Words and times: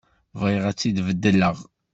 Bɣiɣ 0.39 0.63
ad 0.65 0.75
tt-id-beddleɣ. 0.75 1.57